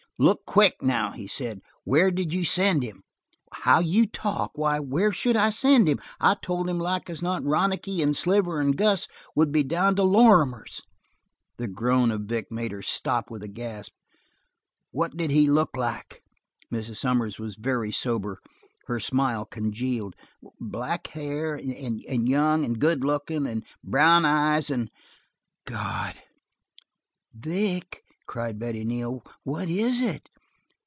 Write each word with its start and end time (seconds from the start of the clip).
"Look 0.19 0.45
quick, 0.45 0.83
now," 0.83 1.13
he 1.13 1.25
said. 1.25 1.61
"Where 1.83 2.11
did 2.11 2.31
you 2.31 2.45
send 2.45 2.83
him?" 2.83 3.01
"How 3.53 3.79
you 3.79 4.05
talk! 4.05 4.51
Why, 4.53 4.79
where 4.79 5.11
should 5.11 5.35
I 5.35 5.49
send 5.49 5.89
him? 5.89 5.97
I 6.19 6.35
told 6.35 6.69
him 6.69 6.77
like 6.77 7.09
as 7.09 7.23
not 7.23 7.43
Ronicky 7.43 8.03
and 8.03 8.15
Sliver 8.15 8.59
and 8.61 8.77
Gus 8.77 9.07
would 9.35 9.51
be 9.51 9.63
down 9.63 9.95
to 9.95 10.03
Lorrimer's" 10.03 10.83
The 11.57 11.67
groan 11.67 12.11
of 12.11 12.25
Vic 12.25 12.51
made 12.51 12.71
her 12.71 12.83
stop 12.83 13.31
with 13.31 13.41
a 13.41 13.47
gasp. 13.47 13.93
"What 14.91 15.17
did 15.17 15.31
he 15.31 15.49
look 15.49 15.75
like?" 15.75 16.21
Mrs. 16.71 16.97
Sommers 16.97 17.39
was 17.39 17.55
very 17.55 17.91
sober. 17.91 18.41
Her 18.85 18.99
smile 18.99 19.43
congealed. 19.45 20.15
"Black 20.59 21.07
hair, 21.07 21.55
and 21.55 22.29
young, 22.29 22.63
and 22.63 22.77
good 22.79 23.03
lookin', 23.03 23.47
and 23.47 23.63
b 23.63 23.67
b 23.69 23.75
brown 23.89 24.25
eyes, 24.25 24.69
and" 24.69 24.91
"God!" 25.65 26.21
"Vic," 27.33 28.03
cried 28.27 28.57
Betty 28.57 28.85
Neal, 28.85 29.25
"what 29.43 29.67
is 29.67 29.99
it!" 29.99 30.29